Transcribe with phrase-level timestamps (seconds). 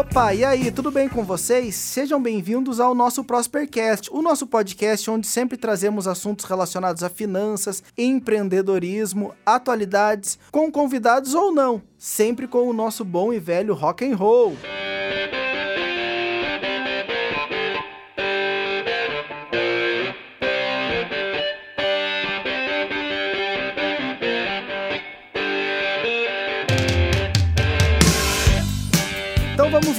[0.00, 1.74] Opa, e aí, tudo bem com vocês?
[1.74, 7.82] Sejam bem-vindos ao nosso Prospercast, o nosso podcast onde sempre trazemos assuntos relacionados a finanças,
[7.98, 14.16] empreendedorismo, atualidades, com convidados ou não, sempre com o nosso bom e velho rock and
[14.16, 14.56] roll.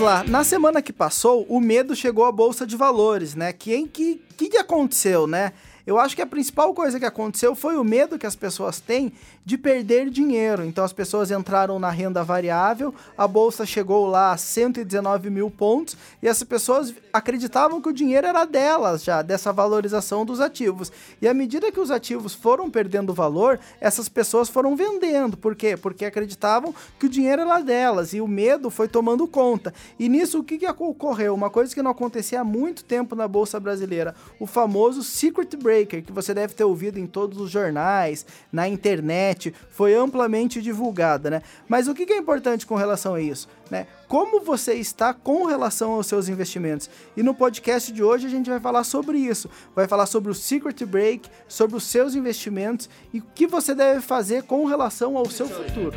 [0.02, 0.24] Lá.
[0.24, 3.54] Na semana que passou, o medo chegou à bolsa de valores, né?
[3.54, 5.54] Que que que aconteceu, né?
[5.86, 9.12] Eu acho que a principal coisa que aconteceu foi o medo que as pessoas têm
[9.44, 10.64] de perder dinheiro.
[10.64, 15.98] Então as pessoas entraram na renda variável, a bolsa chegou lá a 119 mil pontos
[16.22, 20.92] e essas pessoas acreditavam que o dinheiro era delas já, dessa valorização dos ativos.
[21.22, 25.36] E à medida que os ativos foram perdendo valor, essas pessoas foram vendendo.
[25.36, 25.76] Por quê?
[25.76, 29.74] Porque acreditavam que o dinheiro era delas e o medo foi tomando conta.
[30.00, 31.34] E nisso o que, que ocorreu?
[31.34, 36.04] Uma coisa que não acontecia há muito tempo na bolsa brasileira, o famoso secret breaker,
[36.04, 41.42] que você deve ter ouvido em todos os jornais, na internet foi amplamente divulgada, né?
[41.68, 43.88] Mas o que é importante com relação a isso, né?
[44.10, 46.90] Como você está com relação aos seus investimentos?
[47.16, 49.50] E no podcast de hoje a gente vai falar sobre isso.
[49.74, 54.02] Vai falar sobre o Secret Break, sobre os seus investimentos e o que você deve
[54.02, 55.96] fazer com relação ao seu futuro.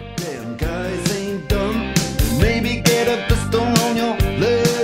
[2.85, 4.75] Get a blister on your little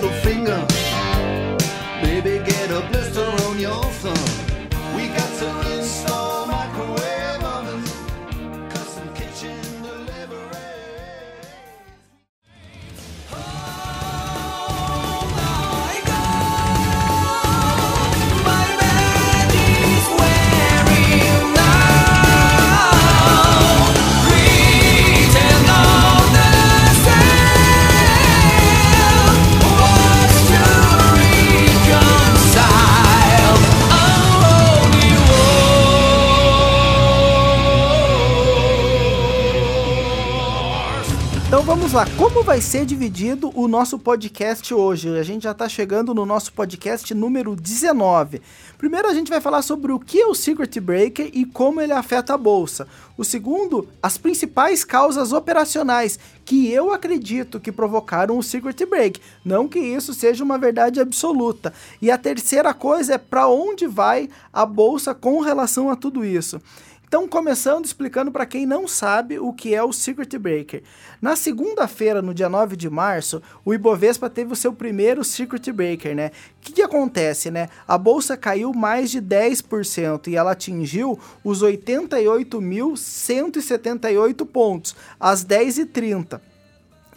[41.90, 45.18] vamos lá, como vai ser dividido o nosso podcast hoje?
[45.18, 48.40] A gente já está chegando no nosso podcast número 19.
[48.78, 51.92] Primeiro a gente vai falar sobre o que é o Secret Breaker e como ele
[51.92, 52.86] afeta a bolsa.
[53.18, 59.20] O segundo, as principais causas operacionais que eu acredito que provocaram o Secret Break.
[59.44, 61.72] Não que isso seja uma verdade absoluta.
[62.00, 66.60] E a terceira coisa é para onde vai a bolsa com relação a tudo isso.
[67.10, 70.84] Então, começando explicando para quem não sabe o que é o Secret Breaker.
[71.20, 76.14] Na segunda-feira, no dia 9 de março, o Ibovespa teve o seu primeiro Secret Breaker,
[76.14, 76.28] né?
[76.28, 77.68] O que, que acontece, né?
[77.88, 86.40] A bolsa caiu mais de 10% e ela atingiu os 88.178 pontos, às 10h30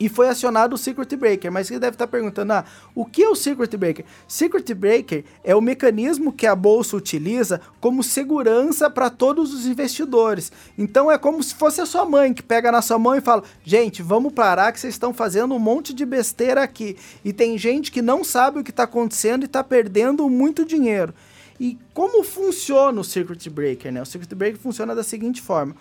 [0.04, 1.50] e foi acionado o Secret Breaker.
[1.50, 4.04] Mas você deve estar perguntando, ah, o que é o Secret Breaker?
[4.28, 10.52] Secret Breaker é o mecanismo que a bolsa utiliza como segurança para todos os investidores.
[10.78, 13.46] Então é como se fosse a sua mãe que pega na sua mão e fala:
[13.64, 16.98] gente, vamos parar que vocês estão fazendo um monte de besteira aqui.
[17.24, 21.14] E tem gente que não sabe o que está acontecendo e está perdendo muito dinheiro.
[21.58, 23.90] E como funciona o Circuit Breaker?
[23.90, 24.02] Né?
[24.02, 25.74] O Circuit Breaker funciona da seguinte forma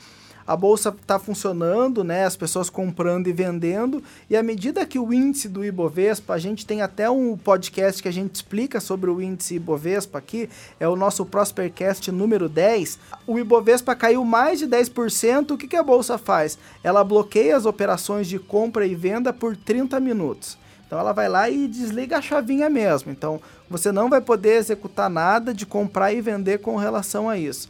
[0.46, 2.24] a bolsa está funcionando, né?
[2.24, 4.02] As pessoas comprando e vendendo.
[4.28, 8.08] E à medida que o índice do Ibovespa, a gente tem até um podcast que
[8.08, 10.48] a gente explica sobre o índice Ibovespa aqui,
[10.78, 12.98] é o nosso Prospercast número 10.
[13.26, 15.52] O Ibovespa caiu mais de 10%.
[15.52, 16.58] O que, que a bolsa faz?
[16.82, 20.58] Ela bloqueia as operações de compra e venda por 30 minutos.
[20.92, 23.10] Então ela vai lá e desliga a chavinha mesmo.
[23.10, 27.66] Então você não vai poder executar nada de comprar e vender com relação a isso.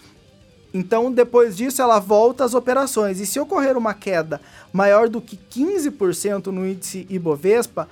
[0.75, 3.21] Então, depois disso, ela volta às operações.
[3.21, 4.41] E se ocorrer uma queda
[4.72, 7.88] maior do que 15% no índice Ibovespa,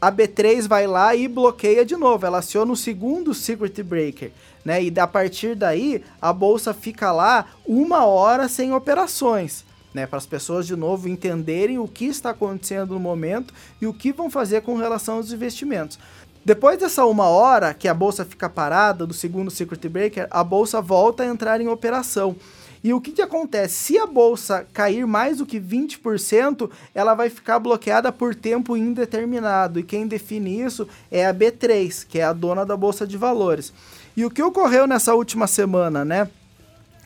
[0.00, 2.26] a B3 vai lá e bloqueia de novo.
[2.26, 4.32] Ela aciona o segundo Secret Breaker.
[4.64, 4.84] Né?
[4.84, 9.64] E a partir daí, a bolsa fica lá uma hora sem operações.
[9.94, 13.94] Né, para as pessoas de novo entenderem o que está acontecendo no momento e o
[13.94, 16.00] que vão fazer com relação aos investimentos.
[16.44, 20.80] Depois dessa uma hora que a bolsa fica parada do segundo circuit breaker, a bolsa
[20.80, 22.36] volta a entrar em operação.
[22.82, 23.74] E o que, que acontece?
[23.74, 29.80] Se a bolsa cair mais do que 20%, ela vai ficar bloqueada por tempo indeterminado.
[29.80, 33.72] E quem define isso é a B3, que é a dona da bolsa de valores.
[34.14, 36.28] E o que ocorreu nessa última semana, né?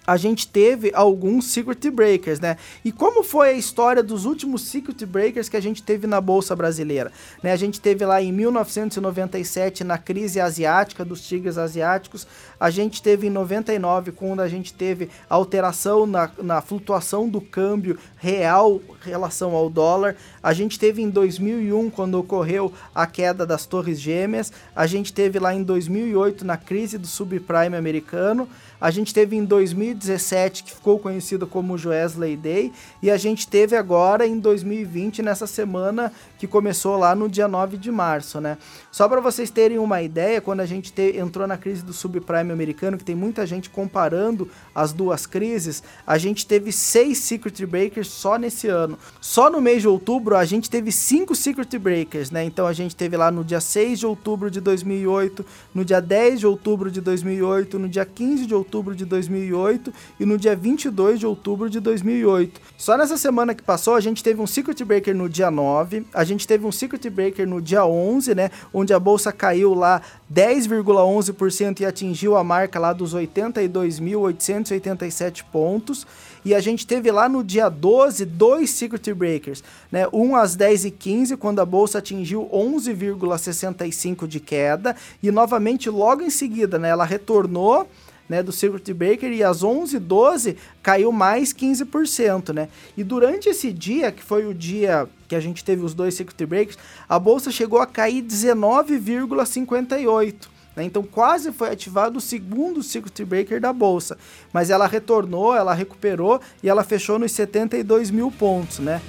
[0.09, 2.57] A gente teve alguns circuit breakers, né?
[2.83, 6.57] E como foi a história dos últimos circuit breakers que a gente teve na bolsa
[6.57, 7.13] brasileira?
[7.43, 7.53] Né?
[7.53, 12.27] A gente teve lá em 1997 na crise asiática dos tigres asiáticos,
[12.59, 17.99] a gente teve em 99 quando a gente teve alteração na, na flutuação do câmbio
[18.17, 23.67] real em relação ao dólar, a gente teve em 2001 quando ocorreu a queda das
[23.67, 28.49] Torres Gêmeas, a gente teve lá em 2008 na crise do subprime americano,
[28.81, 32.73] a gente teve em 2017, que ficou conhecido como Joesley Day,
[33.03, 37.77] e a gente teve agora em 2020, nessa semana que começou lá no dia 9
[37.77, 38.57] de março, né?
[38.93, 42.53] Só para vocês terem uma ideia, quando a gente te, entrou na crise do subprime
[42.53, 48.09] americano, que tem muita gente comparando as duas crises, a gente teve seis Secret Breakers
[48.09, 48.97] só nesse ano.
[49.21, 52.45] Só no mês de outubro a gente teve cinco Secret Breakers, né?
[52.45, 56.41] Então a gente teve lá no dia 6 de outubro de 2008, no dia 10
[56.41, 61.19] de outubro de 2008, no dia 15 de outubro de 2008 e no dia 22
[61.19, 62.61] de outubro de 2008.
[62.77, 66.25] Só nessa semana que passou a gente teve um Secret Breaker no dia 9, a
[66.25, 71.81] gente teve um Circuit Breaker no dia 11, né, onde a bolsa caiu lá 10,11%
[71.81, 76.07] e atingiu a marca lá dos 82.887 pontos.
[76.45, 80.07] E a gente teve lá no dia 12 dois Secret Breakers, né?
[80.13, 86.79] Um às 10h15, quando a bolsa atingiu 11,65 de queda, e novamente logo em seguida,
[86.79, 87.89] né, ela retornou
[88.29, 92.69] né, do Circuit Breaker e às 11h12 caiu mais 15%, né?
[92.97, 96.47] E durante esse dia, que foi o dia que a gente teve os dois Circuit
[96.47, 96.79] Breakers,
[97.09, 100.59] a bolsa chegou a cair 19,58%.
[100.79, 100.85] Né?
[100.85, 104.17] Então quase foi ativado o segundo Circuit Breaker da bolsa,
[104.53, 109.03] mas ela retornou, ela recuperou e ela fechou nos 72 mil pontos, né?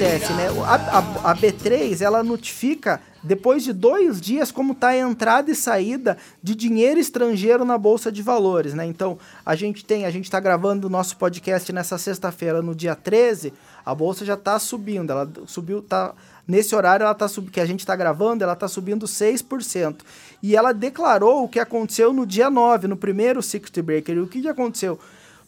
[0.00, 0.48] Acontece, né?
[0.64, 5.54] A, a, a, B3 ela notifica depois de dois dias como está a entrada e
[5.54, 8.86] saída de dinheiro estrangeiro na bolsa de valores, né?
[8.86, 12.94] Então a gente tem, a gente está gravando o nosso podcast nessa sexta-feira, no dia
[12.94, 13.52] 13,
[13.84, 16.14] a bolsa já está subindo, ela subiu, tá
[16.48, 19.96] nesse horário ela tá subindo, que a gente está gravando, ela está subindo 6%.
[20.42, 24.16] E ela declarou o que aconteceu no dia 9, no primeiro Secret Breaker.
[24.16, 24.98] E o que, que aconteceu?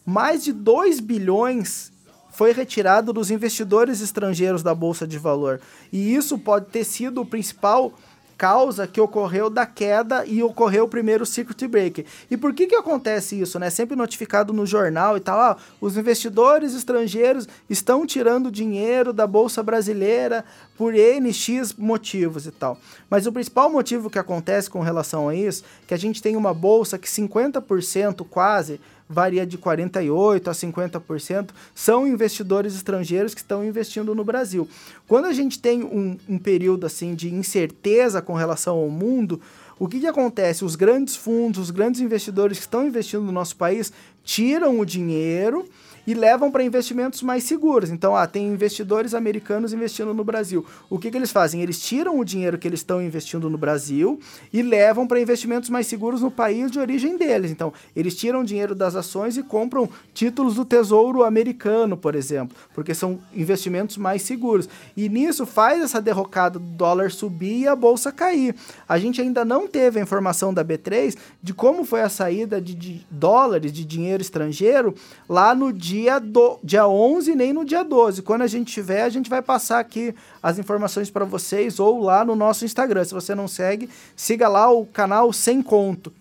[0.05, 1.92] Mais de 2 bilhões
[2.33, 5.61] foi retirado dos investidores estrangeiros da bolsa de valor.
[5.91, 7.93] E isso pode ter sido o principal
[8.37, 12.05] causa que ocorreu da queda e ocorreu o primeiro circuit breaker.
[12.29, 13.69] E por que que acontece isso, né?
[13.69, 19.63] Sempre notificado no jornal e tal, ah, os investidores estrangeiros estão tirando dinheiro da bolsa
[19.63, 20.43] brasileira
[20.77, 22.77] por NX motivos e tal.
[23.09, 26.35] Mas o principal motivo que acontece com relação a isso, é que a gente tem
[26.35, 28.81] uma bolsa que 50% quase
[29.13, 34.67] varia de 48% a 50%, são investidores estrangeiros que estão investindo no Brasil.
[35.07, 39.39] Quando a gente tem um, um período assim de incerteza com relação ao mundo,
[39.79, 40.65] o que, que acontece?
[40.65, 45.65] Os grandes fundos, os grandes investidores que estão investindo no nosso país tiram o dinheiro
[46.05, 47.89] e levam para investimentos mais seguros.
[47.89, 50.65] Então, ah, tem investidores americanos investindo no Brasil.
[50.89, 51.61] O que, que eles fazem?
[51.61, 54.19] Eles tiram o dinheiro que eles estão investindo no Brasil
[54.51, 57.51] e levam para investimentos mais seguros no país de origem deles.
[57.51, 62.93] Então, eles tiram dinheiro das ações e compram títulos do Tesouro americano, por exemplo, porque
[62.93, 64.67] são investimentos mais seguros.
[64.95, 68.55] E nisso faz essa derrocada do dólar subir e a bolsa cair.
[68.87, 72.75] A gente ainda não teve a informação da B3 de como foi a saída de,
[72.75, 74.93] de dólares, de dinheiro estrangeiro,
[75.27, 78.23] lá no dia dia, do, dia 11 nem no dia 12.
[78.23, 82.25] Quando a gente tiver, a gente vai passar aqui as informações para vocês ou lá
[82.25, 83.03] no nosso Instagram.
[83.03, 86.11] Se você não segue, siga lá o canal Sem Conto.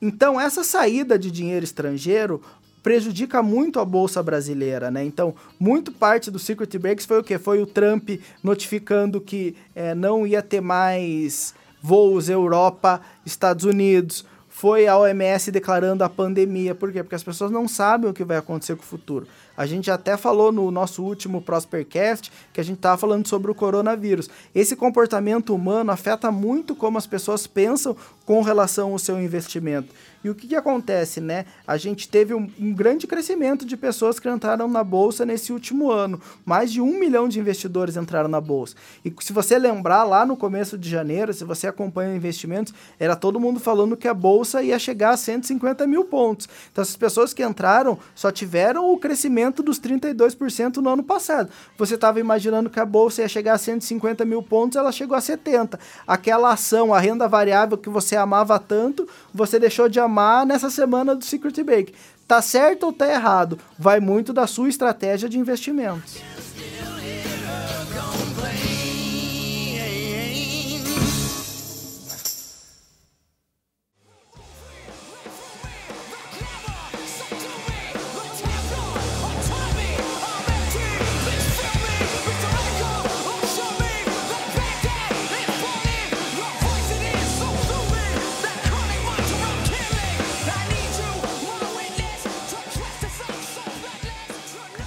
[0.00, 2.40] Então, essa saída de dinheiro estrangeiro
[2.82, 5.04] prejudica muito a bolsa brasileira, né?
[5.04, 7.38] Então, muito parte do Secret Breaks foi o quê?
[7.38, 8.08] Foi o Trump
[8.42, 14.24] notificando que é, não ia ter mais voos Europa, Estados Unidos
[14.58, 16.74] foi a OMS declarando a pandemia.
[16.74, 17.00] Por quê?
[17.00, 19.24] Porque as pessoas não sabem o que vai acontecer com o futuro.
[19.58, 23.54] A gente até falou no nosso último Prospercast que a gente estava falando sobre o
[23.56, 24.30] coronavírus.
[24.54, 29.92] Esse comportamento humano afeta muito como as pessoas pensam com relação ao seu investimento.
[30.22, 31.44] E o que, que acontece, né?
[31.66, 35.90] A gente teve um, um, grande crescimento de pessoas que entraram na bolsa nesse último
[35.90, 36.20] ano.
[36.44, 38.76] Mais de um milhão de investidores entraram na bolsa.
[39.04, 43.40] E se você lembrar lá no começo de janeiro, se você acompanha investimentos, era todo
[43.40, 46.48] mundo falando que a bolsa ia chegar a 150 mil pontos.
[46.70, 51.50] Então, essas pessoas que entraram só tiveram o crescimento dos 32% no ano passado.
[51.76, 55.20] Você estava imaginando que a bolsa ia chegar a 150 mil pontos, ela chegou a
[55.20, 55.78] 70.
[56.06, 61.14] Aquela ação, a renda variável que você amava tanto, você deixou de amar nessa semana
[61.14, 61.94] do Secret Break.
[62.26, 63.58] Tá certo ou tá errado?
[63.78, 66.20] Vai muito da sua estratégia de investimentos.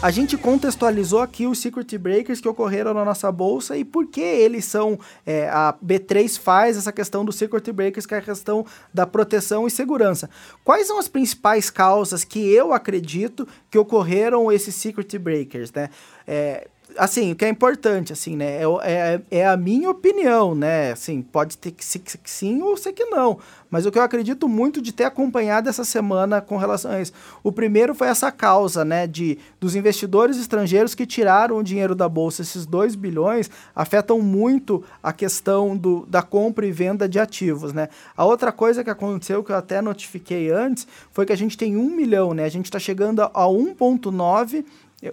[0.04, 4.20] A gente contextualizou aqui os Secret Breakers que ocorreram na nossa bolsa e por que
[4.20, 5.00] eles são.
[5.24, 9.68] É, a B3 faz essa questão dos Secret Breakers, que é a questão da proteção
[9.68, 10.28] e segurança.
[10.64, 15.92] Quais são as principais causas que eu acredito que ocorreram esses Secret Breakers, né?
[16.26, 16.68] É,
[16.98, 18.62] assim, o que é importante, assim, né?
[18.62, 20.92] É, é, é, a minha opinião, né?
[20.92, 23.40] Assim, pode ter que ser que sim ou ser que não.
[23.70, 27.14] Mas o que eu acredito muito de ter acompanhado essa semana com relação a isso.
[27.42, 29.08] O primeiro foi essa causa, né?
[29.08, 32.42] De, dos investidores estrangeiros que tiraram o dinheiro da Bolsa.
[32.42, 37.90] Esses 2 bilhões afetam muito a questão do, da compra e venda de ativos, né?
[38.16, 41.78] A outra coisa que aconteceu, que eu até notifiquei antes, foi que a gente tem
[41.78, 42.44] 1 milhão, né?
[42.44, 44.66] A gente está chegando a 1,9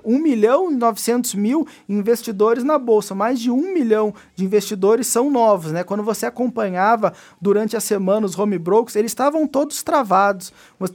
[0.04, 5.30] 1 milhão e 900 mil investidores na bolsa, mais de 1 milhão de investidores são
[5.30, 5.82] novos, né?
[5.82, 10.52] Quando você acompanhava durante a semana os home brokers, eles estavam todos travados.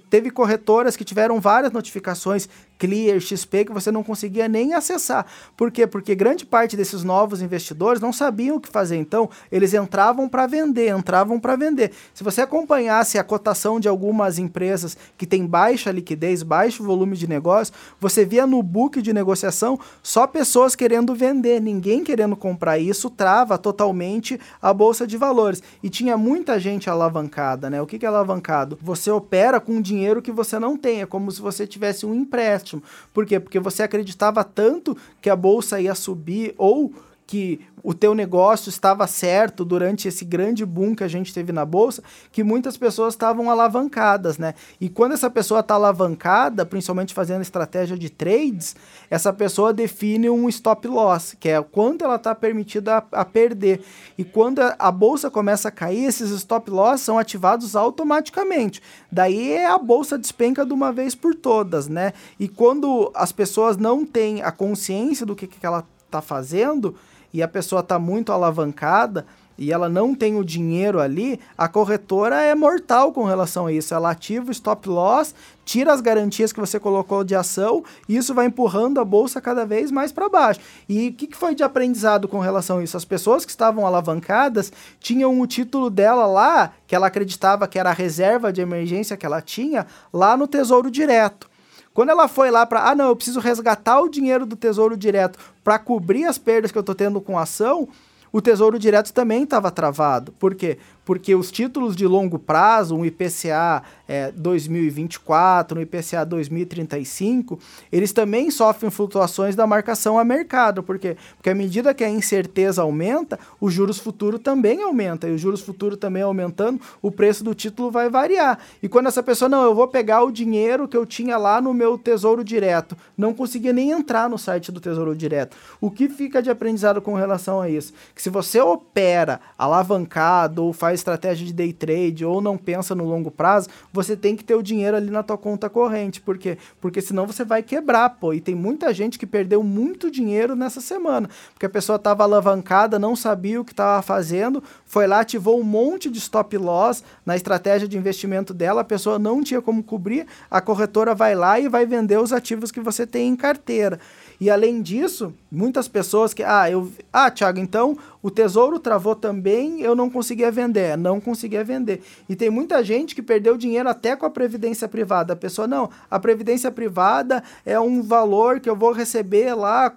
[0.10, 2.48] Teve corretoras que tiveram várias notificações
[2.84, 5.26] Clear, XP, que você não conseguia nem acessar.
[5.56, 5.88] Por quê?
[5.88, 8.98] Porque grande parte desses novos investidores não sabiam o que fazer.
[8.98, 11.94] Então, eles entravam para vender, entravam para vender.
[12.14, 17.26] Se você acompanhasse a cotação de algumas empresas que têm baixa liquidez, baixo volume de
[17.26, 22.80] negócio, você via no book de negociação só pessoas querendo vender, ninguém querendo comprar.
[22.80, 25.64] Isso trava totalmente a bolsa de valores.
[25.82, 27.82] E tinha muita gente alavancada, né?
[27.82, 28.78] O que é alavancado?
[28.82, 32.73] Você opera com dinheiro que você não tem, é como se você tivesse um empréstimo
[32.74, 32.84] empréstimo.
[33.14, 33.40] Por quê?
[33.40, 36.94] Porque você acreditava tanto que a bolsa ia subir ou
[37.34, 41.66] que o teu negócio estava certo durante esse grande boom que a gente teve na
[41.66, 44.54] bolsa, que muitas pessoas estavam alavancadas, né?
[44.80, 48.76] E quando essa pessoa está alavancada, principalmente fazendo estratégia de trades,
[49.10, 53.84] essa pessoa define um stop loss, que é quanto ela está permitida a, a, perder.
[54.16, 58.80] E quando a, a, bolsa começa a cair, esses stop loss são ativados automaticamente.
[59.12, 62.14] Daí a bolsa despenca de uma vez por todas, né?
[62.40, 66.96] E quando as pessoas não têm a consciência do que, que ela está fazendo,
[67.34, 69.26] e a pessoa está muito alavancada
[69.58, 73.94] e ela não tem o dinheiro ali, a corretora é mortal com relação a isso.
[73.94, 78.34] Ela ativa o stop loss, tira as garantias que você colocou de ação e isso
[78.34, 80.60] vai empurrando a bolsa cada vez mais para baixo.
[80.90, 82.98] E o que, que foi de aprendizado com relação a isso?
[82.98, 87.92] As pessoas que estavam alavancadas tinham o título dela lá, que ela acreditava que era
[87.92, 91.53] a reserva de emergência que ela tinha, lá no Tesouro Direto.
[91.94, 95.38] Quando ela foi lá para, ah, não, eu preciso resgatar o dinheiro do Tesouro Direto
[95.64, 97.88] para cobrir as perdas que eu estou tendo com a ação,
[98.32, 100.32] o Tesouro Direto também estava travado.
[100.34, 100.80] Por quê?
[101.06, 107.60] Porque os títulos de longo prazo, um IPCA é, 2024, um IPCA 2035,
[107.92, 110.82] eles também sofrem flutuações da marcação a mercado.
[110.82, 111.18] Por quê?
[111.36, 115.28] Porque à medida que a incerteza aumenta, os juros futuros também aumenta.
[115.28, 118.60] E os juros futuros também aumentando, o preço do título vai variar.
[118.82, 121.74] E quando essa pessoa, não, eu vou pegar o dinheiro que eu tinha lá no
[121.74, 125.58] meu Tesouro Direto, não conseguia nem entrar no site do Tesouro Direto.
[125.82, 127.94] O que fica de aprendizado com relação a isso?
[128.16, 133.06] Que se você opera alavancado ou faz estratégia de day trade ou não pensa no
[133.06, 136.22] longo prazo, você tem que ter o dinheiro ali na tua conta corrente.
[136.22, 136.58] Por quê?
[136.80, 138.34] Porque senão você vai quebrar, pô.
[138.34, 141.30] E tem muita gente que perdeu muito dinheiro nessa semana.
[141.54, 145.64] Porque a pessoa estava alavancada, não sabia o que estava fazendo, foi lá, ativou um
[145.64, 150.28] monte de stop loss na estratégia de investimento dela, a pessoa não tinha como cobrir,
[150.50, 154.00] a corretora vai lá e vai vender os ativos que você tem em carteira.
[154.40, 159.82] E além disso, muitas pessoas que, ah, eu, ah, Thiago, então o tesouro travou também,
[159.82, 160.84] eu não conseguia vender.
[160.84, 162.02] É, não conseguia vender.
[162.28, 165.32] E tem muita gente que perdeu dinheiro até com a previdência privada.
[165.32, 169.90] A pessoa, não, a previdência privada é um valor que eu vou receber lá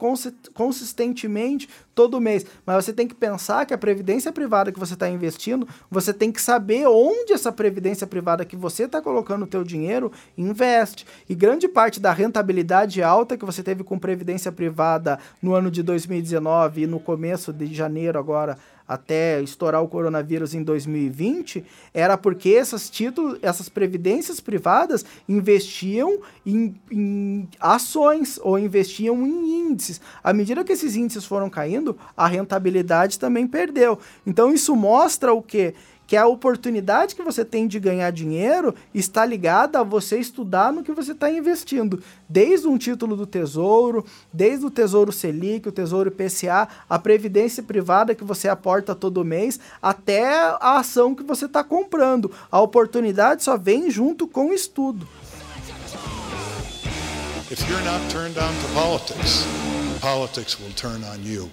[0.54, 2.44] consistentemente todo mês.
[2.64, 6.30] Mas você tem que pensar que a previdência privada que você está investindo, você tem
[6.30, 11.06] que saber onde essa previdência privada que você está colocando o teu dinheiro investe.
[11.28, 15.82] E grande parte da rentabilidade alta que você teve com previdência privada no ano de
[15.82, 22.50] 2019 e no começo de janeiro agora até estourar o coronavírus em 2020, era porque
[22.50, 30.00] essas títulos, essas previdências privadas investiam em, em ações ou investiam em índices.
[30.22, 33.98] À medida que esses índices foram caindo, a rentabilidade também perdeu.
[34.26, 35.74] Então isso mostra o que
[36.06, 40.82] que a oportunidade que você tem de ganhar dinheiro está ligada a você estudar no
[40.82, 42.02] que você está investindo.
[42.28, 48.14] Desde um título do Tesouro, desde o Tesouro Selic, o Tesouro IPCA, a previdência privada
[48.14, 50.24] que você aporta todo mês, até
[50.60, 52.30] a ação que você está comprando.
[52.50, 55.06] A oportunidade só vem junto com o estudo.
[57.48, 58.34] If you're not turned
[58.74, 59.46] politics,
[60.00, 61.48] politics will turn on you.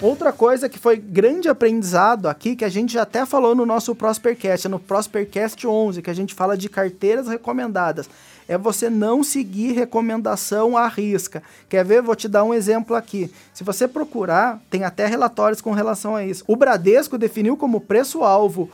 [0.00, 3.96] Outra coisa que foi grande aprendizado aqui, que a gente já até falou no nosso
[3.96, 8.08] Prospercast, no Prospercast 11, que a gente fala de carteiras recomendadas,
[8.46, 11.42] é você não seguir recomendação à risca.
[11.68, 12.00] Quer ver?
[12.00, 13.28] Vou te dar um exemplo aqui.
[13.52, 16.44] Se você procurar, tem até relatórios com relação a isso.
[16.46, 18.70] O Bradesco definiu como preço-alvo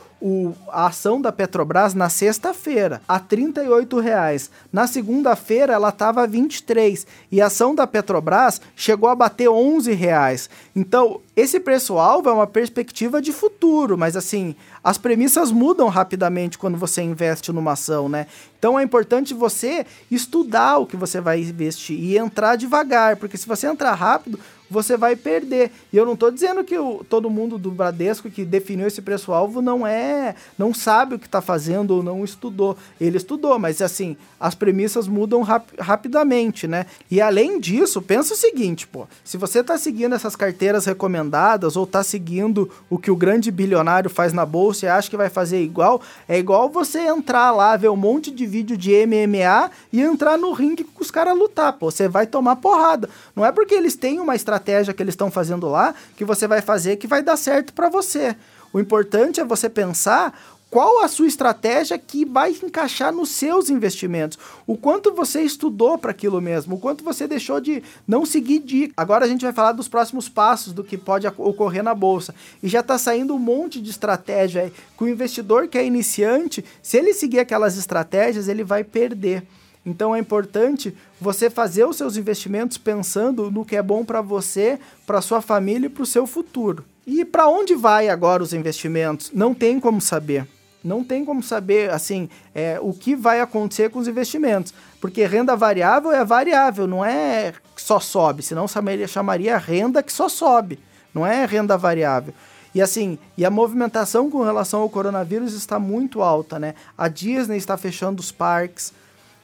[0.69, 4.49] a ação da Petrobras na sexta-feira, a R$ 38,00.
[4.71, 9.55] Na segunda-feira, ela estava a 23 e a ação da Petrobras chegou a bater R$
[9.55, 10.49] 11,00.
[10.75, 16.77] Então, esse preço-alvo é uma perspectiva de futuro, mas assim, as premissas mudam rapidamente quando
[16.77, 18.27] você investe numa ação, né?
[18.57, 23.47] Então é importante você estudar o que você vai investir e entrar devagar, porque se
[23.47, 25.71] você entrar rápido, você vai perder.
[25.91, 29.61] E eu não estou dizendo que o, todo mundo do Bradesco que definiu esse preço-alvo
[29.61, 32.77] não é, não sabe o que está fazendo ou não estudou.
[32.99, 36.85] Ele estudou, mas assim, as premissas mudam rap rapidamente, né?
[37.09, 41.83] E além disso, pensa o seguinte, pô, se você está seguindo essas carteiras recomendadas ou
[41.83, 45.61] está seguindo o que o grande bilionário faz na bolsa e acha que vai fazer
[45.61, 50.37] igual, é igual você entrar lá, ver um monte de vídeo de MMA e entrar
[50.37, 53.09] no ringue com os caras lutar, pô, você vai tomar porrada.
[53.35, 56.47] Não é porque eles têm uma estratégia estratégia que eles estão fazendo lá que você
[56.47, 58.35] vai fazer que vai dar certo para você.
[58.71, 60.37] O importante é você pensar
[60.69, 64.37] qual a sua estratégia que vai encaixar nos seus investimentos.
[64.67, 68.93] O quanto você estudou para aquilo mesmo, o quanto você deixou de não seguir dica.
[68.97, 72.35] Agora a gente vai falar dos próximos passos do que pode ocorrer na bolsa.
[72.61, 76.97] E já está saindo um monte de estratégia que o investidor que é iniciante, se
[76.97, 79.43] ele seguir aquelas estratégias, ele vai perder.
[79.85, 84.79] Então é importante você fazer os seus investimentos pensando no que é bom para você,
[85.05, 86.83] para sua família e para o seu futuro.
[87.05, 89.31] E para onde vai agora os investimentos?
[89.31, 90.47] Não tem como saber.
[90.83, 94.71] Não tem como saber assim é, o que vai acontecer com os investimentos,
[95.01, 100.13] porque renda variável é variável, não é que só sobe, senão chamaria, chamaria renda que
[100.13, 100.77] só sobe,
[101.11, 102.35] não é renda variável.
[102.71, 106.75] E assim, e a movimentação com relação ao coronavírus está muito alta, né?
[106.95, 108.93] A Disney está fechando os parques,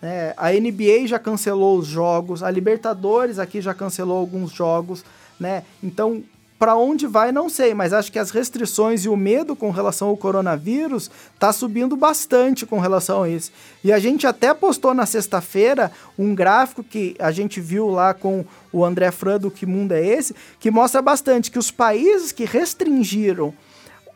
[0.02, 5.06] é, a NBA já cancelou os jogos, a Libertadores aqui já cancelou alguns jogos,
[5.40, 5.64] né?
[5.84, 6.24] Então,
[6.62, 10.10] para onde vai, não sei, mas acho que as restrições e o medo com relação
[10.10, 11.10] ao coronavírus
[11.40, 13.52] tá subindo bastante com relação a isso.
[13.84, 18.46] E a gente até postou na sexta-feira um gráfico que a gente viu lá com
[18.72, 22.46] o André Fran do Que Mundo é Esse, que mostra bastante que os países que
[22.46, 23.52] restringiram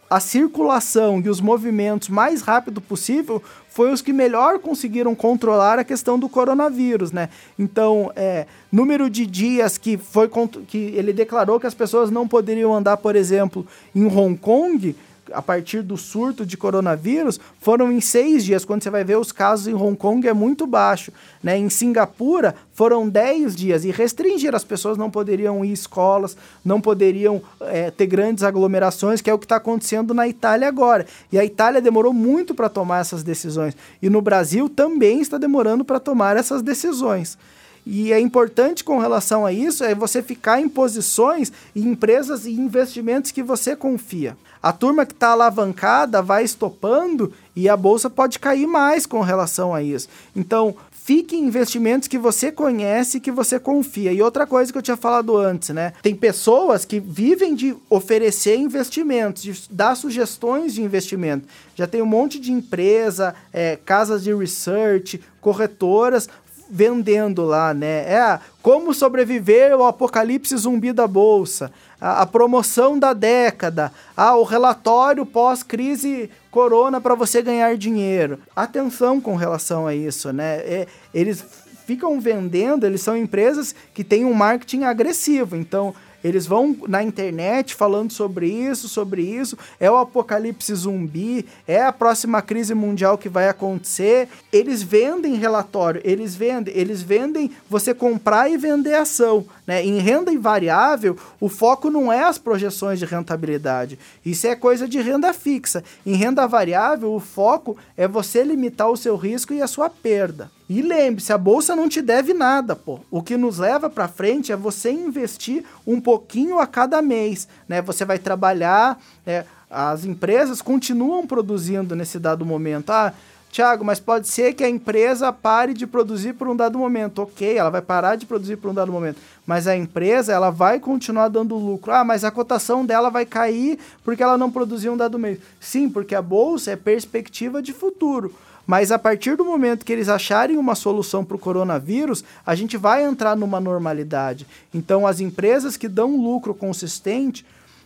[0.07, 3.41] a circulação e os movimentos mais rápido possível
[3.75, 7.27] foi os que melhor conseguiram controlar a questão do coronavírus, né?
[7.59, 10.29] Então, é, número de dias que foi
[10.65, 14.95] que ele declarou que as pessoas não poderiam andar, por exemplo, em Hong Kong,
[15.31, 18.65] a partir do surto de coronavírus foram em seis dias.
[18.65, 21.11] Quando você vai ver os casos em Hong Kong é muito baixo.
[21.43, 21.57] Né?
[21.57, 24.53] Em Singapura foram dez dias e restringir.
[24.55, 29.39] As pessoas não poderiam ir escolas, não poderiam é, ter grandes aglomerações, que é o
[29.39, 31.05] que está acontecendo na Itália agora.
[31.31, 33.75] E a Itália demorou muito para tomar essas decisões.
[34.01, 37.37] E no Brasil também está demorando para tomar essas decisões.
[37.85, 42.51] E é importante com relação a isso é você ficar em posições em empresas e
[42.51, 44.35] investimentos que você confia.
[44.65, 49.75] A turma que está alavancada vai estopando e a bolsa pode cair mais com relação
[49.75, 50.09] a isso.
[50.35, 54.11] Então, fique em investimentos que você conhece, que você confia.
[54.11, 55.93] E outra coisa que eu tinha falado antes, né?
[56.01, 61.47] Tem pessoas que vivem de oferecer investimentos, de dar sugestões de investimento.
[61.75, 66.27] Já tem um monte de empresa, é, casas de research, corretoras
[66.69, 68.11] vendendo lá, né?
[68.11, 74.43] É como sobreviver ao apocalipse zumbi da bolsa, a, a promoção da década, ah, o
[74.43, 78.39] relatório pós-crise corona para você ganhar dinheiro.
[78.55, 80.57] Atenção com relação a isso, né?
[80.57, 81.43] É, eles
[81.85, 85.93] ficam vendendo, eles são empresas que têm um marketing agressivo, então
[86.25, 89.55] eles vão na internet falando sobre isso, sobre isso.
[89.79, 94.27] É o apocalipse zumbi, é a próxima crise mundial que vai acontecer.
[94.51, 99.45] Eles vendem relatório, eles vendem, eles vendem você comprar e vender ação.
[99.67, 99.85] Né?
[99.85, 103.99] Em renda invariável, o foco não é as projeções de rentabilidade.
[104.25, 105.83] Isso é coisa de renda fixa.
[106.03, 110.49] Em renda variável, o foco é você limitar o seu risco e a sua perda.
[110.67, 112.99] E lembre-se, a bolsa não te deve nada, pô.
[113.11, 117.81] O que nos leva para frente é você investir um pouquinho a cada mês, né?
[117.83, 119.45] Você vai trabalhar, né?
[119.69, 122.89] as empresas continuam produzindo nesse dado momento.
[122.91, 123.13] Ah,
[123.51, 127.21] Tiago, mas pode ser que a empresa pare de produzir por um dado momento.
[127.21, 129.17] Ok, ela vai parar de produzir por um dado momento.
[129.45, 131.91] Mas a empresa, ela vai continuar dando lucro.
[131.93, 135.39] Ah, mas a cotação dela vai cair porque ela não produziu um dado mês.
[135.59, 138.33] Sim, porque a bolsa é perspectiva de futuro.
[138.65, 142.77] Mas a partir do momento que eles acharem uma solução para o coronavírus, a gente
[142.77, 144.47] vai entrar numa normalidade.
[144.73, 147.45] Então, as empresas que dão lucro consistente,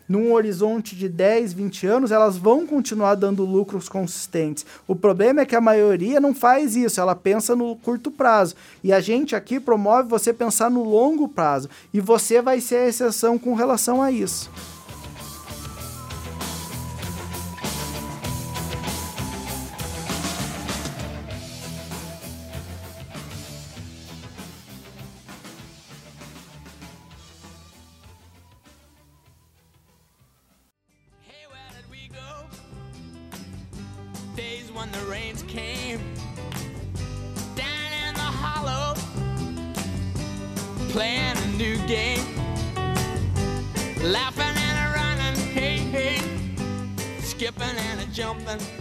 [0.09, 4.65] num horizonte de 10, 20 anos, elas vão continuar dando lucros consistentes.
[4.87, 8.55] O problema é que a maioria não faz isso, ela pensa no curto prazo.
[8.83, 11.69] E a gente aqui promove você pensar no longo prazo.
[11.93, 14.49] E você vai ser a exceção com relação a isso.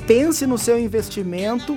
[0.08, 1.76] Pense no seu investimento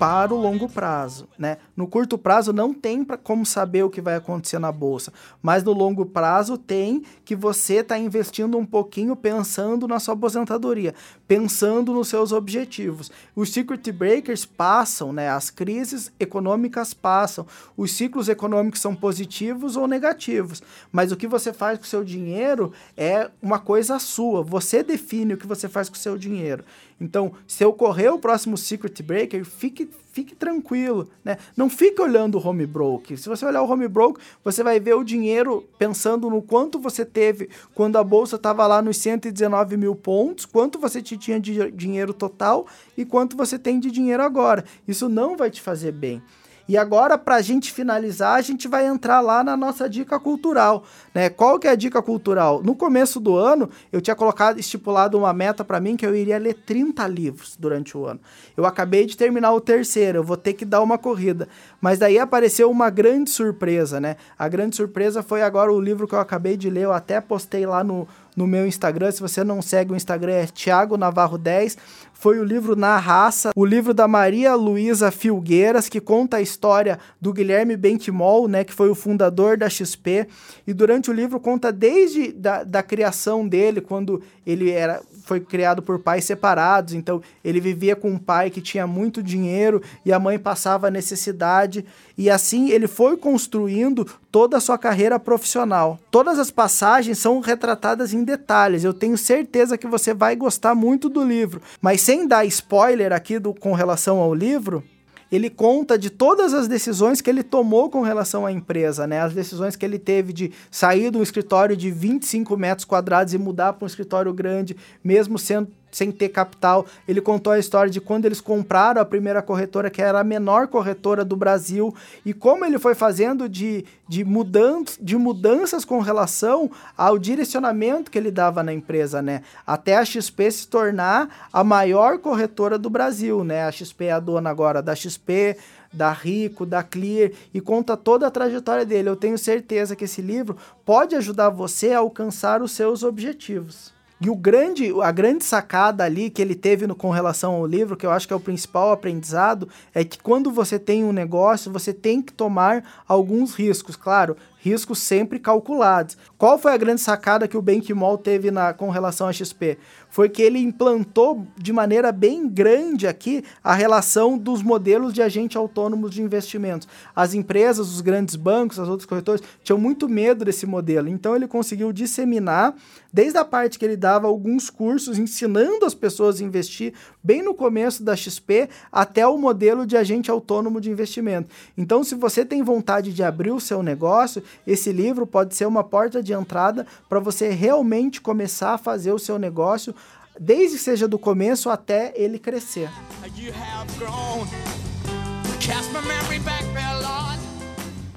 [0.00, 1.58] para o longo prazo, né?
[1.76, 5.62] No curto prazo não tem pra, como saber o que vai acontecer na bolsa, mas
[5.62, 10.92] no longo prazo tem que você está investindo um pouquinho pensando na sua aposentadoria,
[11.26, 13.12] pensando nos seus objetivos.
[13.34, 15.28] Os circuit breakers passam, né?
[15.28, 17.46] As crises econômicas passam.
[17.76, 22.02] Os ciclos econômicos são positivos ou negativos, mas o que você faz com o seu
[22.02, 24.42] dinheiro é uma coisa sua.
[24.42, 26.64] Você define o que você faz com o seu dinheiro.
[27.00, 31.38] Então, se ocorrer o próximo circuit breaker, fique, fique tranquilo, né?
[31.56, 33.16] Não fique olhando o home broke.
[33.16, 37.04] Se você olhar o home broke, você vai ver o dinheiro pensando no quanto você
[37.04, 42.12] teve quando a bolsa estava lá nos 119 mil pontos, quanto você tinha de dinheiro
[42.12, 44.64] total e quanto você tem de dinheiro agora.
[44.86, 46.20] Isso não vai te fazer bem.
[46.68, 50.84] E agora, para a gente finalizar, a gente vai entrar lá na nossa dica cultural.
[51.14, 51.30] Né?
[51.30, 52.62] Qual que é a dica cultural?
[52.62, 56.36] No começo do ano, eu tinha colocado, estipulado uma meta para mim que eu iria
[56.36, 58.20] ler 30 livros durante o ano.
[58.54, 61.48] Eu acabei de terminar o terceiro, eu vou ter que dar uma corrida.
[61.80, 64.16] Mas daí apareceu uma grande surpresa, né?
[64.38, 67.64] A grande surpresa foi agora o livro que eu acabei de ler, eu até postei
[67.64, 68.06] lá no,
[68.38, 69.10] no meu Instagram.
[69.10, 71.76] Se você não segue o Instagram, é Thiago Navarro 10.
[72.14, 76.98] Foi o livro Na Raça, o livro da Maria Luísa Filgueiras, que conta a história
[77.20, 80.28] do Guilherme Bentimol, né, que foi o fundador da XP.
[80.66, 85.82] E durante o livro conta desde da, da criação dele, quando ele era foi criado
[85.82, 90.18] por pais separados, então ele vivia com um pai que tinha muito dinheiro e a
[90.18, 91.84] mãe passava necessidade,
[92.16, 95.98] e assim ele foi construindo toda a sua carreira profissional.
[96.10, 101.10] Todas as passagens são retratadas em detalhes, eu tenho certeza que você vai gostar muito
[101.10, 104.82] do livro, mas sem dar spoiler aqui do, com relação ao livro,
[105.30, 109.20] ele conta de todas as decisões que ele tomou com relação à empresa, né?
[109.20, 113.38] As decisões que ele teve de sair de um escritório de 25 metros quadrados e
[113.38, 116.86] mudar para um escritório grande, mesmo sendo sem ter capital.
[117.06, 120.68] Ele contou a história de quando eles compraram a primeira corretora, que era a menor
[120.68, 126.70] corretora do Brasil, e como ele foi fazendo de, de, mudan de mudanças com relação
[126.96, 129.42] ao direcionamento que ele dava na empresa, né?
[129.66, 133.64] Até a XP se tornar a maior corretora do Brasil, né?
[133.64, 135.56] A XP é a dona agora da XP,
[135.92, 139.08] da Rico, da Clear e conta toda a trajetória dele.
[139.08, 143.97] Eu tenho certeza que esse livro pode ajudar você a alcançar os seus objetivos.
[144.20, 147.96] E o grande, a grande sacada ali que ele teve no, com relação ao livro,
[147.96, 151.72] que eu acho que é o principal aprendizado, é que quando você tem um negócio,
[151.72, 153.94] você tem que tomar alguns riscos.
[153.94, 156.16] Claro, riscos sempre calculados.
[156.36, 159.78] Qual foi a grande sacada que o Benchimol teve na, com relação à XP?
[160.10, 165.56] Foi que ele implantou de maneira bem grande aqui a relação dos modelos de agente
[165.56, 166.88] autônomos de investimentos.
[167.14, 171.08] As empresas, os grandes bancos, as outras corretoras tinham muito medo desse modelo.
[171.08, 172.74] Então ele conseguiu disseminar,
[173.12, 177.54] desde a parte que ele dava alguns cursos ensinando as pessoas a investir, bem no
[177.54, 181.50] começo da XP, até o modelo de agente autônomo de investimento.
[181.76, 185.82] Então, se você tem vontade de abrir o seu negócio, esse livro pode ser uma
[185.84, 189.94] porta de entrada para você realmente começar a fazer o seu negócio,
[190.38, 192.90] desde que seja do começo até ele crescer.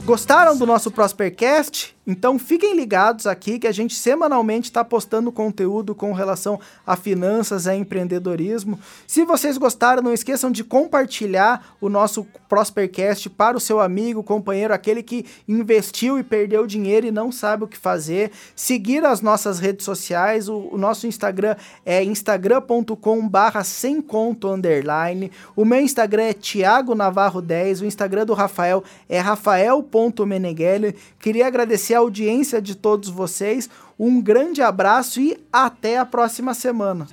[0.03, 1.95] Gostaram do nosso Prospercast?
[2.05, 7.67] Então fiquem ligados aqui que a gente semanalmente está postando conteúdo com relação a finanças,
[7.67, 8.79] a empreendedorismo.
[9.05, 14.73] Se vocês gostaram, não esqueçam de compartilhar o nosso Prospercast para o seu amigo, companheiro,
[14.73, 18.31] aquele que investiu e perdeu dinheiro e não sabe o que fazer.
[18.55, 25.31] Seguir as nossas redes sociais, o, o nosso Instagram é instagram.com barra sem conto underline.
[25.55, 30.95] O meu Instagram é Thiago Navarro 10, o Instagram do Rafael é rafael.meneghelli.
[31.19, 33.69] Queria agradecer agradecer a audiência de todos vocês.
[33.99, 37.07] Um grande abraço e até a próxima semana.